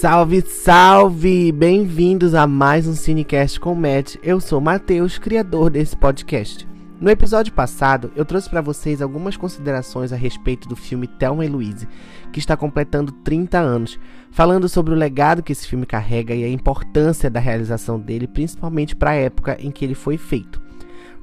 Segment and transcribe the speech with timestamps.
[0.00, 1.50] Salve, salve!
[1.50, 4.14] Bem-vindos a mais um Cinecast com Matt.
[4.22, 6.68] Eu sou Matheus, criador desse podcast.
[7.00, 11.48] No episódio passado, eu trouxe para vocês algumas considerações a respeito do filme Thelma e
[11.48, 11.88] Louise,
[12.32, 13.98] que está completando 30 anos,
[14.30, 18.94] falando sobre o legado que esse filme carrega e a importância da realização dele, principalmente
[18.94, 20.67] para a época em que ele foi feito.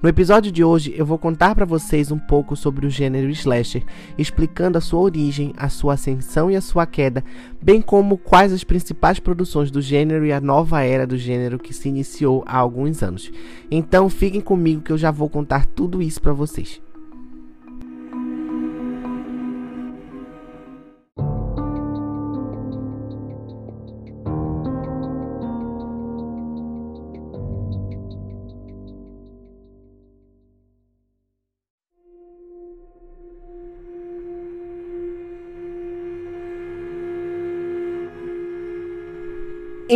[0.05, 3.83] No episódio de hoje, eu vou contar para vocês um pouco sobre o gênero slasher,
[4.19, 7.23] explicando a sua origem, a sua ascensão e a sua queda,
[7.59, 11.73] bem como quais as principais produções do gênero e a nova era do gênero que
[11.73, 13.31] se iniciou há alguns anos.
[13.71, 16.84] Então, fiquem comigo que eu já vou contar tudo isso para vocês.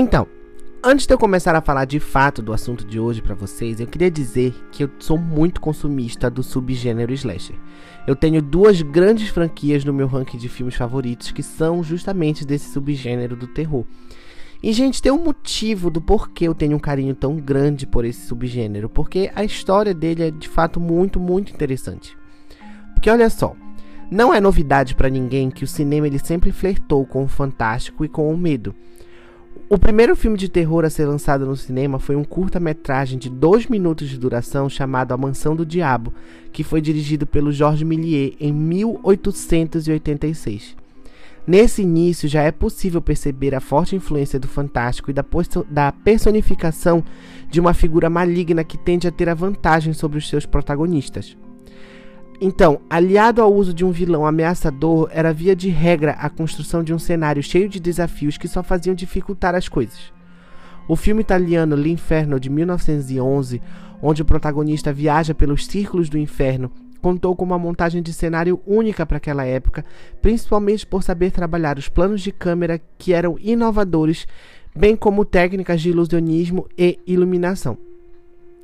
[0.02, 0.26] Então,
[0.82, 3.86] antes de eu começar a falar de fato do assunto de hoje para vocês, eu
[3.86, 7.58] queria dizer que eu sou muito consumista do subgênero slasher.
[8.08, 12.72] Eu tenho duas grandes franquias no meu ranking de filmes favoritos que são justamente desse
[12.72, 13.84] subgênero do terror.
[14.64, 18.26] E, gente, tem um motivo do porquê eu tenho um carinho tão grande por esse
[18.26, 22.18] subgênero, porque a história dele é de fato muito, muito interessante.
[22.94, 23.54] Porque olha só,
[24.10, 28.08] não é novidade para ninguém que o cinema ele sempre flertou com o fantástico e
[28.08, 28.74] com o medo.
[29.72, 33.68] O primeiro filme de terror a ser lançado no cinema foi um curta-metragem de dois
[33.68, 36.12] minutos de duração chamado A Mansão do Diabo,
[36.52, 40.76] que foi dirigido pelo Georges Méliès em 1886.
[41.46, 45.24] Nesse início já é possível perceber a forte influência do fantástico e da,
[45.70, 47.04] da personificação
[47.48, 51.38] de uma figura maligna que tende a ter a vantagem sobre os seus protagonistas.
[52.42, 56.94] Então, aliado ao uso de um vilão ameaçador, era via de regra a construção de
[56.94, 60.14] um cenário cheio de desafios que só faziam dificultar as coisas.
[60.88, 63.62] O filme italiano L'Inferno de 1911,
[64.02, 69.06] onde o protagonista viaja pelos círculos do inferno, contou com uma montagem de cenário única
[69.06, 69.84] para aquela época,
[70.22, 74.26] principalmente por saber trabalhar os planos de câmera que eram inovadores,
[74.74, 77.89] bem como técnicas de ilusionismo e iluminação.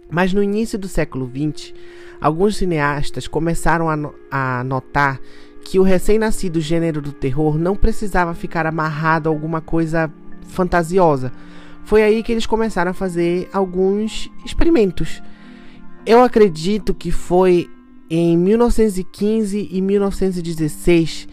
[0.10, 1.74] Mas no início do século XX,
[2.22, 5.20] alguns cineastas começaram a, no a notar
[5.64, 10.12] que o recém-nascido gênero do terror não precisava ficar amarrado a alguma coisa
[10.48, 11.32] fantasiosa.
[11.84, 15.22] Foi aí que eles começaram a fazer alguns experimentos.
[16.06, 17.70] Eu acredito que foi
[18.10, 21.28] em 1915 e 1916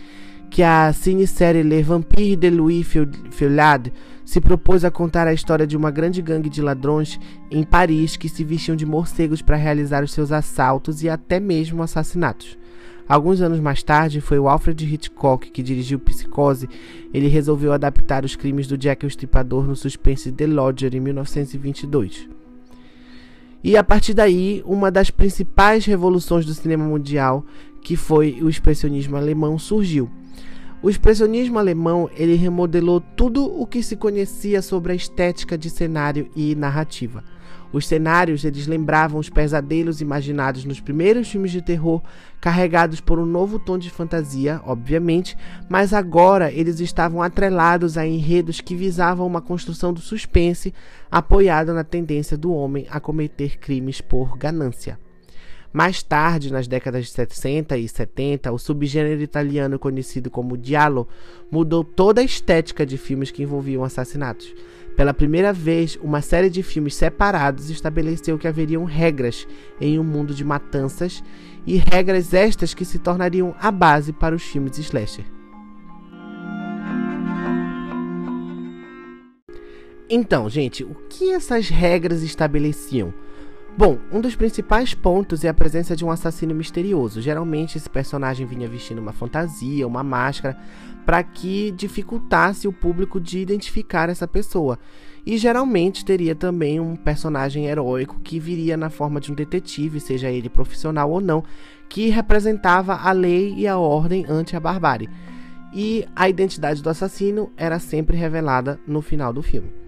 [0.53, 2.87] que a cinesérie Le Vampire de Louis
[3.31, 3.91] Feuillade
[4.23, 7.19] se propôs a contar a história de uma grande gangue de ladrões
[7.51, 11.83] em Paris que se vestiam de morcegos para realizar os seus assaltos e até mesmo
[11.83, 12.59] assassinatos.
[13.09, 16.69] Alguns anos mais tarde, foi o Alfred Hitchcock que dirigiu Psicose.
[17.15, 22.29] Ele resolveu adaptar os crimes do Jack o Estripador no suspense The Lodger em 1922.
[23.65, 27.43] E a partir daí, uma das principais revoluções do cinema mundial,
[27.81, 30.11] que foi o expressionismo alemão, surgiu.
[30.83, 36.29] O expressionismo alemão ele remodelou tudo o que se conhecia sobre a estética de cenário
[36.35, 37.23] e narrativa.
[37.73, 42.03] Os cenários eles lembravam os pesadelos imaginados nos primeiros filmes de terror,
[42.41, 45.37] carregados por um novo tom de fantasia, obviamente,
[45.71, 50.75] mas agora eles estavam atrelados a enredos que visavam uma construção do suspense,
[51.09, 54.99] apoiada na tendência do homem a cometer crimes por ganância.
[55.73, 61.09] Mais tarde, nas décadas de 60 e 70, o subgênero italiano conhecido como giallo
[61.51, 64.55] mudou toda a estética de filmes que envolviam assassinatos.
[64.95, 69.49] Pela primeira vez, uma série de filmes separados estabeleceu que haveriam regras
[69.81, 71.25] em um mundo de matanças
[71.67, 75.25] e regras estas que se tornariam a base para os filmes slasher.
[80.11, 83.15] Então, gente, o que essas regras estabeleciam?
[83.75, 87.23] Bom, um dos principais pontos é a presença de um assassino misterioso.
[87.23, 90.59] Geralmente esse personagem vinha vestindo uma fantasia, uma máscara,
[91.07, 94.79] para que dificultasse o público de identificar essa pessoa.
[95.25, 100.31] E geralmente teria também um personagem heróico que viria na forma de um detetive, seja
[100.31, 101.43] ele profissional ou não,
[101.89, 105.09] que representava a lei e a ordem ante a barbárie.
[105.73, 109.82] E a identidade do assassino era sempre revelada no final do filme.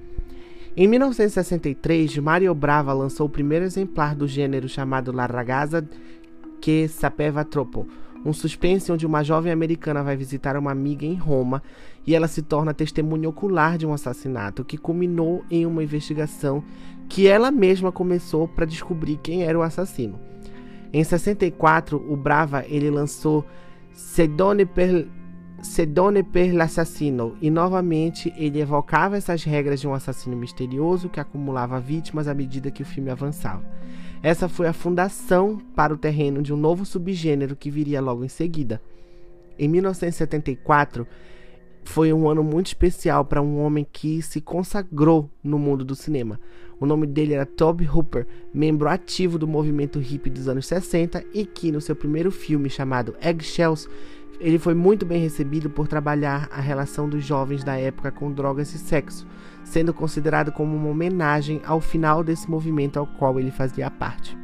[0.76, 5.88] Em 1963, Mario Brava lançou o primeiro exemplar do gênero chamado La Ragazza
[6.60, 7.86] que sapeva troppo,
[8.24, 11.62] um suspense onde uma jovem americana vai visitar uma amiga em Roma
[12.04, 16.64] e ela se torna testemunha ocular de um assassinato que culminou em uma investigação
[17.08, 20.18] que ela mesma começou para descobrir quem era o assassino.
[20.92, 23.44] Em 64, o Brava ele lançou
[23.92, 25.06] Sedone per
[25.64, 31.80] Sedone per l'assassino, e novamente ele evocava essas regras de um assassino misterioso que acumulava
[31.80, 33.64] vítimas à medida que o filme avançava.
[34.22, 38.28] Essa foi a fundação para o terreno de um novo subgênero que viria logo em
[38.28, 38.80] seguida.
[39.58, 41.06] Em 1974,
[41.82, 46.38] foi um ano muito especial para um homem que se consagrou no mundo do cinema.
[46.78, 51.46] O nome dele era Toby Hooper, membro ativo do movimento hippie dos anos 60 e
[51.46, 53.88] que no seu primeiro filme chamado Eggshells,
[54.40, 58.74] ele foi muito bem recebido por trabalhar a relação dos jovens da época com drogas
[58.74, 59.26] e sexo,
[59.64, 64.36] sendo considerado como uma homenagem ao final desse movimento ao qual ele fazia parte.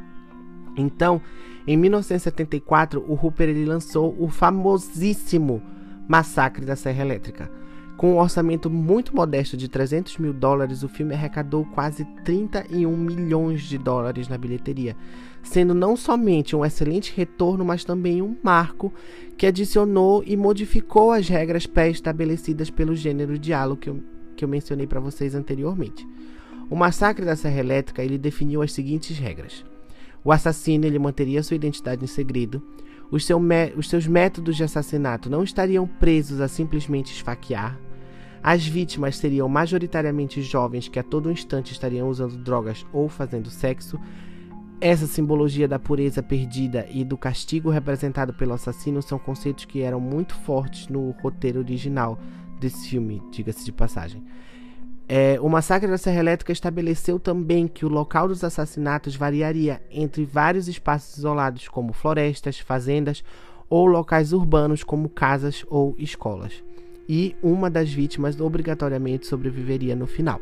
[0.75, 1.21] Então,
[1.67, 5.61] em 1974, o Hooper ele lançou o famosíssimo
[6.07, 7.51] Massacre da Serra Elétrica.
[7.97, 13.61] Com um orçamento muito modesto de 300 mil dólares, o filme arrecadou quase 31 milhões
[13.61, 14.97] de dólares na bilheteria,
[15.43, 18.93] sendo não somente um excelente retorno, mas também um marco
[19.37, 24.03] que adicionou e modificou as regras pré-estabelecidas pelo gênero diálogo que eu,
[24.35, 26.07] que eu mencionei para vocês anteriormente.
[26.69, 29.65] O Massacre da Serra Elétrica ele definiu as seguintes regras.
[30.23, 32.61] O assassino ele manteria sua identidade em segredo,
[33.11, 33.41] os, seu
[33.75, 37.77] os seus métodos de assassinato não estariam presos a simplesmente esfaquear.
[38.41, 43.99] As vítimas seriam majoritariamente jovens que a todo instante estariam usando drogas ou fazendo sexo.
[44.83, 49.99] Essa simbologia da pureza perdida e do castigo representado pelo assassino são conceitos que eram
[49.99, 52.19] muito fortes no roteiro original
[52.59, 54.23] desse filme, diga-se de passagem.
[55.07, 60.25] É, o massacre da Serra Elétrica estabeleceu também que o local dos assassinatos variaria entre
[60.25, 63.23] vários espaços isolados, como florestas, fazendas
[63.69, 66.63] ou locais urbanos, como casas ou escolas.
[67.07, 70.41] E uma das vítimas obrigatoriamente sobreviveria no final.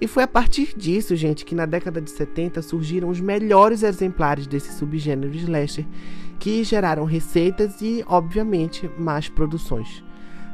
[0.00, 4.46] E foi a partir disso, gente, que na década de 70 surgiram os melhores exemplares
[4.46, 5.86] desse subgênero slasher,
[6.38, 10.02] que geraram receitas e, obviamente, mais produções.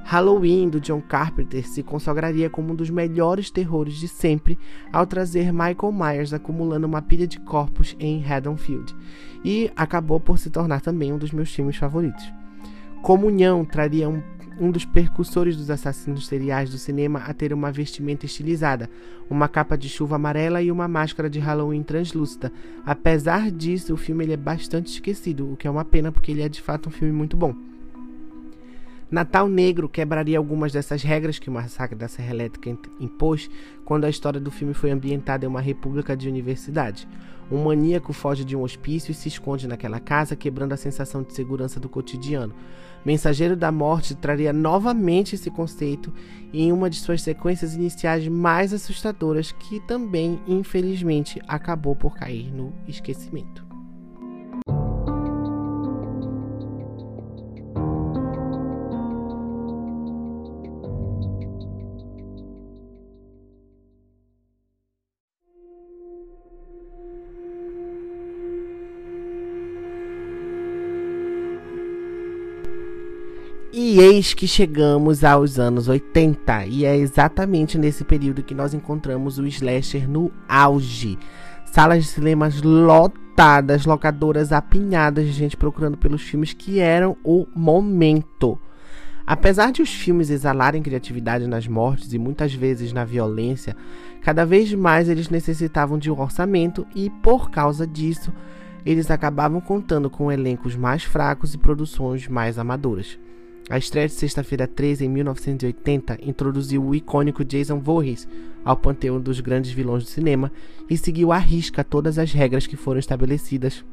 [0.04, 4.58] Halloween do John Carpenter se consagraria como um dos melhores terrores de sempre
[4.90, 8.96] ao trazer Michael Myers acumulando uma pilha de corpos em Haddonfield,
[9.44, 12.24] e acabou por se tornar também um dos meus filmes favoritos.
[13.02, 14.22] Comunhão traria um,
[14.60, 18.90] um dos percussores dos assassinos seriais do cinema a ter uma vestimenta estilizada,
[19.30, 22.52] uma capa de chuva amarela e uma máscara de Halloween translúcida.
[22.84, 26.42] Apesar disso, o filme ele é bastante esquecido, o que é uma pena porque ele
[26.42, 27.54] é de fato um filme muito bom.
[29.10, 33.48] Natal Negro quebraria algumas dessas regras que o massacre da Serra Elétrica impôs
[33.82, 37.08] quando a história do filme foi ambientada em uma república de universidade.
[37.50, 41.32] Um maníaco foge de um hospício e se esconde naquela casa, quebrando a sensação de
[41.32, 42.54] segurança do cotidiano.
[43.04, 46.12] Mensageiro da Morte traria novamente esse conceito
[46.52, 52.72] em uma de suas sequências iniciais mais assustadoras, que também, infelizmente, acabou por cair no
[52.86, 53.67] esquecimento.
[73.80, 79.38] E eis que chegamos aos anos 80, e é exatamente nesse período que nós encontramos
[79.38, 81.16] o slasher no auge.
[81.64, 88.58] Salas de cinemas lotadas, locadoras apinhadas de gente procurando pelos filmes que eram o momento.
[89.24, 93.76] Apesar de os filmes exalarem criatividade nas mortes e muitas vezes na violência,
[94.22, 98.32] cada vez mais eles necessitavam de um orçamento e, por causa disso,
[98.84, 103.16] eles acabavam contando com elencos mais fracos e produções mais amadoras.
[103.70, 108.26] A estreia de Sexta-feira 13, em 1980, introduziu o icônico Jason Voorhees
[108.64, 110.50] ao panteão dos grandes vilões do cinema
[110.88, 113.84] e seguiu à risca todas as regras que foram estabelecidas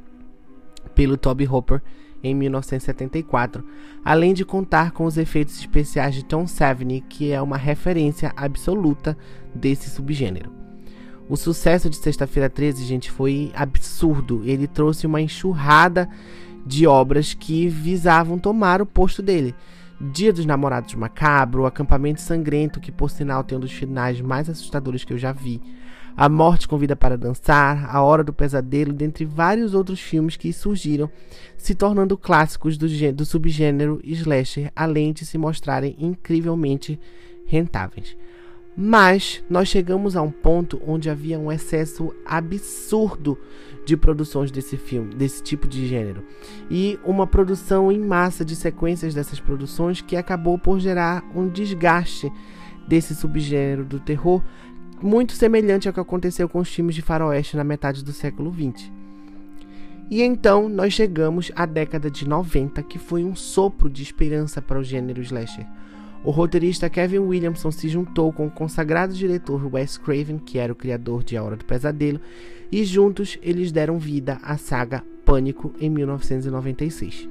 [0.94, 1.82] pelo Toby Hooper
[2.24, 3.64] em 1974,
[4.04, 9.18] além de contar com os efeitos especiais de Tom Savini, que é uma referência absoluta
[9.54, 10.52] desse subgênero.
[11.28, 14.44] O sucesso de Sexta-feira 13, gente, foi absurdo.
[14.46, 16.08] Ele trouxe uma enxurrada
[16.66, 19.54] de obras que visavam tomar o posto dele.
[20.00, 25.04] Dia dos Namorados Macabro, Acampamento Sangrento, que por sinal tem um dos finais mais assustadores
[25.04, 25.62] que eu já vi.
[26.18, 31.10] A Morte Convida para Dançar, A Hora do Pesadelo, dentre vários outros filmes que surgiram,
[31.58, 37.00] se tornando clássicos do, do subgênero slasher, além de se mostrarem incrivelmente
[37.46, 38.16] rentáveis.
[38.78, 43.38] Mas nós chegamos a um ponto onde havia um excesso absurdo
[43.86, 46.24] de produções desse filme, desse tipo de gênero,
[46.70, 52.32] e uma produção em massa de sequências dessas produções que acabou por gerar um desgaste
[52.88, 54.44] desse subgênero do terror,
[55.01, 58.92] muito semelhante ao que aconteceu com os filmes de faroeste na metade do século XX.
[60.10, 64.80] E então nós chegamos à década de 90, que foi um sopro de esperança para
[64.80, 65.65] o gênero slasher.
[66.25, 70.75] O roteirista Kevin Williamson se juntou com o consagrado diretor Wes Craven, que era o
[70.75, 72.20] criador de A Hora do Pesadelo,
[72.72, 77.29] e juntos eles deram vida à saga Pânico em 1996.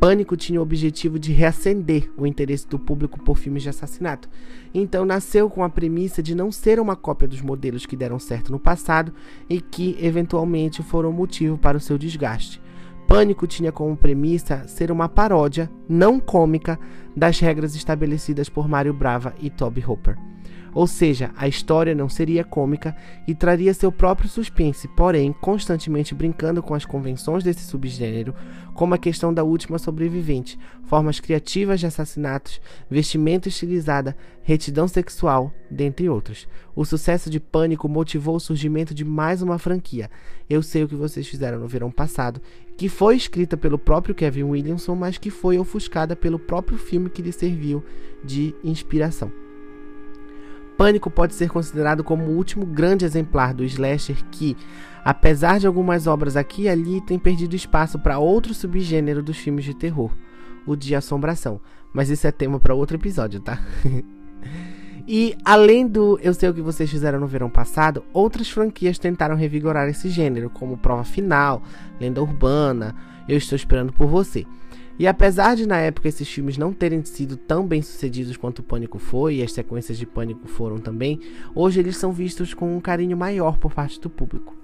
[0.00, 4.30] Pânico tinha o objetivo de reacender o interesse do público por filmes de assassinato.
[4.72, 8.50] Então nasceu com a premissa de não ser uma cópia dos modelos que deram certo
[8.50, 9.12] no passado
[9.46, 12.62] e que eventualmente foram motivo para o seu desgaste.
[13.06, 16.78] Pânico tinha como premissa ser uma paródia não cômica
[17.16, 20.16] das regras estabelecidas por Mario Brava e Toby Hooper.
[20.76, 22.94] Ou seja, a história não seria cômica
[23.26, 28.34] e traria seu próprio suspense, porém constantemente brincando com as convenções desse subgênero,
[28.74, 36.10] como a questão da última sobrevivente, formas criativas de assassinatos, vestimenta estilizada, retidão sexual, dentre
[36.10, 36.46] outros.
[36.74, 40.10] O sucesso de Pânico motivou o surgimento de mais uma franquia.
[40.46, 42.38] Eu sei o que vocês fizeram no verão passado,
[42.76, 47.22] que foi escrita pelo próprio Kevin Williamson, mas que foi ofuscada pelo próprio filme que
[47.22, 47.82] lhe serviu
[48.22, 49.45] de inspiração.
[50.76, 54.56] Pânico pode ser considerado como o último grande exemplar do slasher que,
[55.04, 59.64] apesar de algumas obras aqui e ali, tem perdido espaço para outro subgênero dos filmes
[59.64, 60.10] de terror,
[60.66, 61.60] o de assombração.
[61.92, 63.58] Mas isso é tema para outro episódio, tá?
[65.08, 69.34] e além do Eu Sei O Que Vocês Fizeram no Verão Passado, outras franquias tentaram
[69.34, 71.62] revigorar esse gênero, como Prova Final,
[71.98, 72.94] Lenda Urbana,
[73.28, 74.46] Eu Estou Esperando por Você.
[74.98, 78.62] E apesar de na época esses filmes não terem sido tão bem sucedidos quanto o
[78.62, 81.20] Pânico foi, e as sequências de Pânico foram também,
[81.54, 84.56] hoje eles são vistos com um carinho maior por parte do público.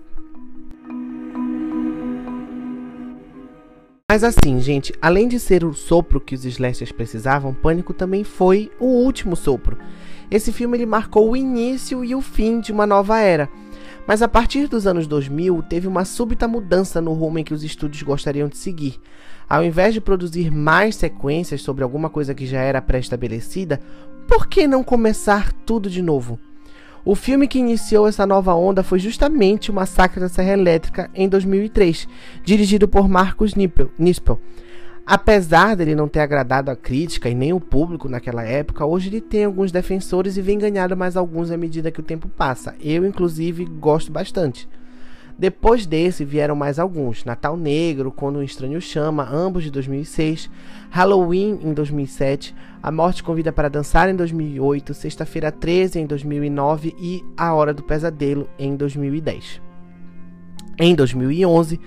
[4.09, 8.71] Mas assim, gente, além de ser o sopro que os slashers precisavam, Pânico também foi
[8.79, 9.79] o último sopro.
[10.31, 13.49] Esse filme ele marcou o início e o fim de uma nova era.
[14.07, 17.63] Mas a partir dos anos 2000, teve uma súbita mudança no rumo em que os
[17.63, 19.01] estúdios gostariam de seguir.
[19.49, 23.81] Ao invés de produzir mais sequências sobre alguma coisa que já era pré-estabelecida,
[24.27, 26.39] por que não começar tudo de novo?
[27.05, 31.29] O filme que iniciou essa nova onda foi justamente O Massacre da Serra Elétrica em
[31.29, 32.07] 2003,
[32.45, 34.41] dirigido por Marcos Nispel.
[35.05, 39.21] Apesar dele não ter agradado a crítica e nem o público naquela época, hoje ele
[39.21, 42.75] tem alguns defensores e vem ganhando mais alguns à medida que o tempo passa.
[42.81, 44.69] Eu, inclusive, gosto bastante.
[45.37, 50.49] Depois desse vieram mais alguns: Natal Negro, Quando um Estranho Chama, ambos de 2006,
[50.91, 57.25] Halloween em 2007, A Morte Convida para Dançar em 2008, Sexta-feira 13 em 2009 e
[57.37, 59.61] A Hora do Pesadelo em 2010.
[60.79, 61.81] Em 2011,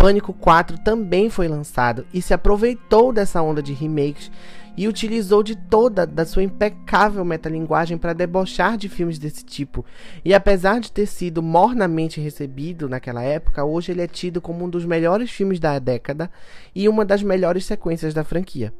[0.00, 4.32] Pânico 4 também foi lançado e se aproveitou dessa onda de remakes
[4.74, 9.84] e utilizou de toda da sua impecável metalinguagem para debochar de filmes desse tipo.
[10.24, 14.70] E apesar de ter sido mornamente recebido naquela época, hoje ele é tido como um
[14.70, 16.30] dos melhores filmes da década
[16.74, 18.72] e uma das melhores sequências da franquia.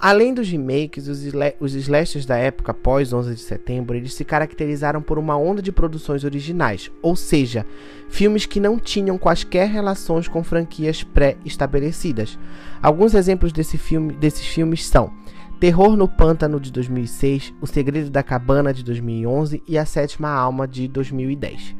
[0.00, 1.20] Além dos remakes, os,
[1.60, 5.70] os slashers da época após 11 de setembro, eles se caracterizaram por uma onda de
[5.70, 7.66] produções originais, ou seja,
[8.08, 12.38] filmes que não tinham quaisquer relações com franquias pré-estabelecidas.
[12.82, 15.12] Alguns exemplos desse filme, desses filmes são
[15.60, 20.66] Terror no Pântano de 2006, O Segredo da Cabana de 2011 e A Sétima Alma
[20.66, 21.76] de 2010.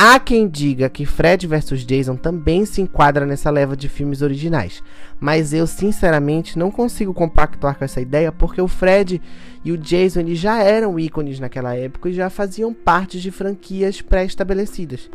[0.00, 4.80] Há quem diga que Fred vs Jason também se enquadra nessa leva de filmes originais,
[5.18, 9.20] mas eu sinceramente não consigo compactuar com essa ideia porque o Fred
[9.64, 15.10] e o Jason já eram ícones naquela época e já faziam parte de franquias pré-estabelecidas.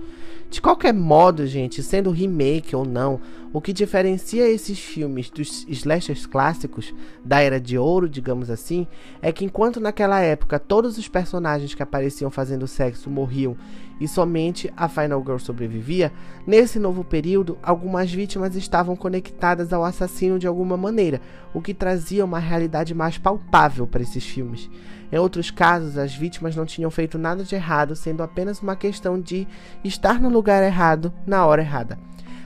[0.53, 3.19] De qualquer modo, gente, sendo remake ou não,
[3.51, 6.93] o que diferencia esses filmes dos slashers clássicos
[7.25, 8.85] da era de ouro, digamos assim,
[9.19, 13.57] é que enquanto naquela época todos os personagens que apareciam fazendo sexo morriam
[13.99, 16.13] e somente a Final Girl sobrevivia,
[16.45, 21.19] nesse novo período algumas vítimas estavam conectadas ao assassino de alguma maneira,
[21.51, 24.69] o que trazia uma realidade mais palpável para esses filmes.
[25.13, 29.21] Em outros casos, as vítimas não tinham feito nada de errado, sendo apenas uma questão
[29.21, 29.47] de
[29.83, 31.99] estar no lugar errado na hora errada.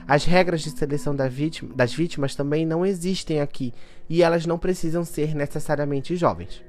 [0.06, 3.72] As regras de seleção vítima, das vítimas também não existem aqui
[4.06, 6.62] e elas não precisam ser necessariamente jovens.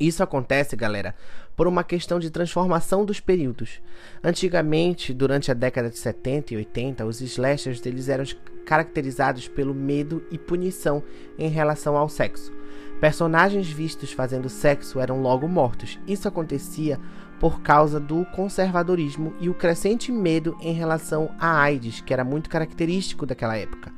[0.00, 1.14] Isso acontece, galera,
[1.54, 3.82] por uma questão de transformação dos períodos.
[4.22, 8.24] Antigamente, durante a década de 70 e 80, os slashers eles eram
[8.64, 11.02] caracterizados pelo medo e punição
[11.38, 12.63] em relação ao sexo.
[13.00, 15.98] Personagens vistos fazendo sexo eram logo mortos.
[16.06, 16.98] Isso acontecia
[17.40, 22.48] por causa do conservadorismo e o crescente medo em relação à AIDS, que era muito
[22.48, 23.92] característico daquela época.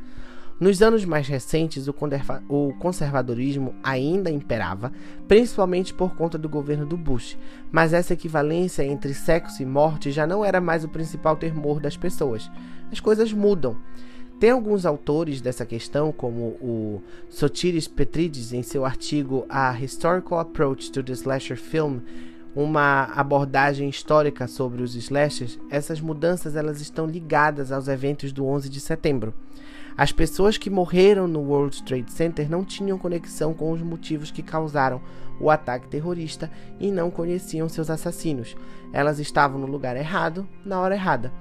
[0.58, 4.90] Nos anos mais recentes, o conservadorismo ainda imperava,
[5.28, 7.36] principalmente por conta do governo do Bush,
[7.70, 11.94] mas essa equivalência entre sexo e morte já não era mais o principal temor das
[11.94, 12.50] pessoas.
[12.90, 13.76] As coisas mudam.
[14.38, 20.92] Tem alguns autores dessa questão, como o Sotiris Petridis, em seu artigo A Historical Approach
[20.92, 22.00] to the Slasher Film,
[22.54, 28.68] uma abordagem histórica sobre os slashers, essas mudanças elas estão ligadas aos eventos do 11
[28.68, 29.32] de setembro.
[29.96, 34.42] As pessoas que morreram no World Trade Center não tinham conexão com os motivos que
[34.42, 35.00] causaram
[35.40, 38.54] o ataque terrorista e não conheciam seus assassinos.
[38.92, 41.32] Elas estavam no lugar errado, na hora errada.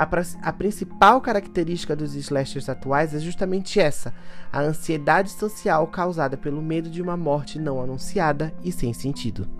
[0.00, 0.08] A,
[0.48, 4.14] a, principal característica dos slashers atuais é justamente essa:
[4.50, 9.59] a ansiedade social causada pelo medo de uma morte não anunciada e sem sentido.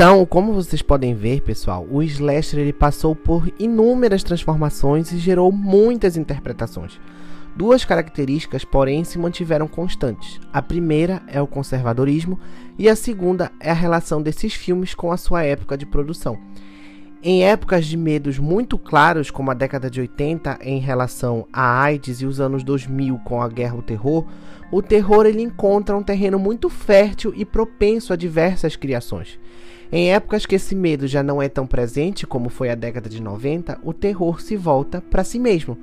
[0.00, 5.52] Então, como vocês podem ver, pessoal, o slasher ele passou por inúmeras transformações e gerou
[5.52, 6.98] muitas interpretações.
[7.54, 10.40] Duas características, porém, se mantiveram constantes.
[10.54, 12.40] A primeira é o conservadorismo
[12.78, 16.38] e a segunda é a relação desses filmes com a sua época de produção.
[17.22, 22.22] Em épocas de medos muito claros, como a década de 80 em relação à AIDS
[22.22, 24.24] e os anos 2000 com a guerra ao terror,
[24.72, 29.38] o terror ele encontra um terreno muito fértil e propenso a diversas criações.
[29.92, 33.20] Em épocas que esse medo já não é tão presente, como foi a década de
[33.20, 35.76] 90, o terror se volta para si mesmo.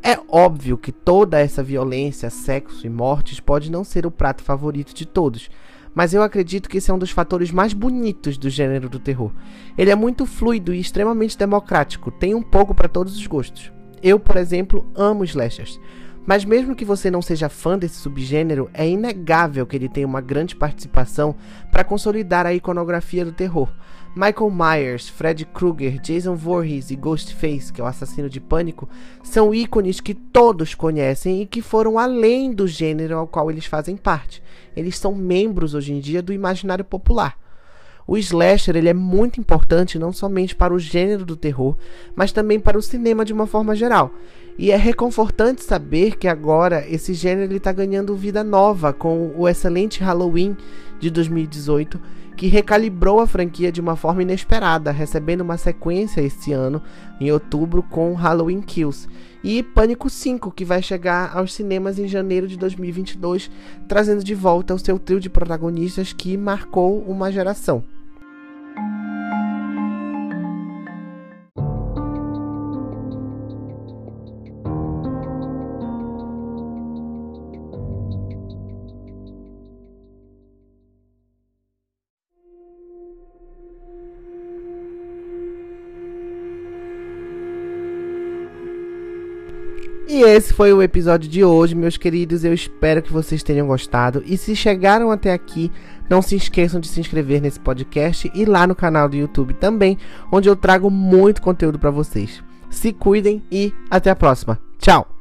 [0.00, 4.94] É óbvio que toda essa violência, sexo e mortes pode não ser o prato favorito
[4.94, 5.50] de todos,
[5.94, 9.32] mas eu acredito que esse é um dos fatores mais bonitos do gênero do terror.
[9.76, 13.72] Ele é muito fluido e extremamente democrático, tem um pouco para todos os gostos.
[14.02, 15.80] Eu, por exemplo, amo slashers.
[16.26, 20.20] Mas mesmo que você não seja fã desse subgênero, é inegável que ele tem uma
[20.20, 21.34] grande participação
[21.70, 23.68] para consolidar a iconografia do terror.
[24.16, 28.88] Michael Myers, Fred Krueger, Jason Voorhees e Ghostface, que é o assassino de pânico,
[29.24, 33.96] são ícones que todos conhecem e que foram além do gênero ao qual eles fazem
[33.96, 34.40] parte.
[34.76, 37.43] Eles são membros hoje em dia do imaginário popular.
[38.06, 41.76] O slasher ele é muito importante não somente para o gênero do terror,
[42.14, 44.12] mas também para o cinema de uma forma geral.
[44.58, 50.02] E é reconfortante saber que agora esse gênero está ganhando vida nova com o excelente
[50.02, 50.56] Halloween
[51.00, 52.00] de 2018,
[52.36, 56.82] que recalibrou a franquia de uma forma inesperada, recebendo uma sequência este ano,
[57.20, 59.08] em outubro, com Halloween Kills.
[59.42, 63.50] E Pânico 5, que vai chegar aos cinemas em janeiro de 2022,
[63.88, 67.84] trazendo de volta o seu trio de protagonistas que marcou uma geração.
[68.76, 69.13] thank you
[90.14, 92.44] E esse foi o episódio de hoje, meus queridos.
[92.44, 94.22] Eu espero que vocês tenham gostado.
[94.24, 95.72] E se chegaram até aqui,
[96.08, 99.98] não se esqueçam de se inscrever nesse podcast e lá no canal do YouTube também,
[100.30, 102.44] onde eu trago muito conteúdo para vocês.
[102.70, 104.56] Se cuidem e até a próxima.
[104.78, 105.13] Tchau!